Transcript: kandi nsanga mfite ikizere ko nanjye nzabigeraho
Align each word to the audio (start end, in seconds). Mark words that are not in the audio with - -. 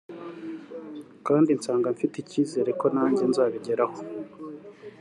kandi 1.27 1.49
nsanga 1.57 1.87
mfite 1.95 2.15
ikizere 2.19 2.69
ko 2.79 2.85
nanjye 2.95 3.23
nzabigeraho 3.31 3.97